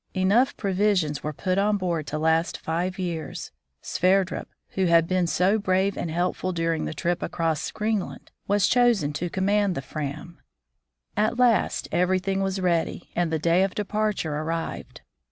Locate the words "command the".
9.29-9.81